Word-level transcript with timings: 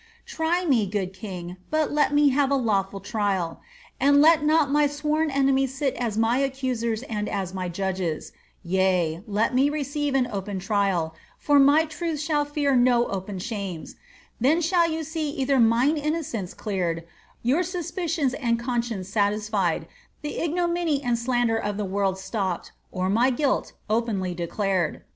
*Try 0.25 0.65
me, 0.65 0.87
good 0.87 1.13
king, 1.13 1.57
but 1.69 1.91
let 1.91 2.11
me 2.11 2.29
have 2.29 2.49
a 2.49 2.55
lawful 2.55 2.99
trial, 2.99 3.61
and 3.99 4.19
let 4.19 4.43
not 4.43 4.71
my 4.71 4.87
sworn 4.87 5.29
enemies 5.29 5.79
nt 5.79 5.93
as 5.95 6.17
my 6.17 6.39
accusers 6.39 7.03
and 7.03 7.29
as 7.29 7.53
my 7.53 7.69
judges; 7.69 8.31
yea, 8.63 9.21
let 9.27 9.53
me 9.53 9.69
receive 9.69 10.15
an 10.15 10.27
open 10.31 10.57
trial, 10.57 11.13
Sot 11.39 11.61
my 11.61 11.85
truth 11.85 12.19
shall 12.19 12.45
fear 12.45 12.75
no 12.75 13.09
open 13.09 13.37
shames; 13.37 13.95
then 14.39 14.59
shall 14.59 14.91
you 14.91 15.03
see 15.03 15.29
either 15.29 15.59
mine 15.59 15.97
inno 15.97 16.21
cency 16.25 16.57
cleared, 16.57 17.03
your 17.43 17.61
suspicions 17.61 18.33
and 18.33 18.57
conscience 18.59 19.07
satisfied, 19.07 19.87
the 20.23 20.39
ignominy 20.39 21.03
and 21.03 21.19
slander 21.19 21.57
of 21.57 21.77
the 21.77 21.85
world 21.85 22.17
stopped, 22.17 22.71
or 22.91 23.07
my 23.07 23.29
guilt 23.29 23.73
openly 23.87 24.33
declared. 24.33 25.03